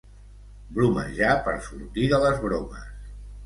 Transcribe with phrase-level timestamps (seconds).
[0.77, 2.93] Bromejar per sortir de les bromes.